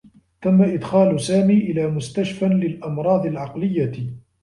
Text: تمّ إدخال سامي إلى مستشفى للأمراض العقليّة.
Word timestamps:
تمّ 0.41 0.61
إدخال 0.61 1.21
سامي 1.21 1.53
إلى 1.57 1.87
مستشفى 1.87 2.45
للأمراض 2.45 3.25
العقليّة. 3.25 4.13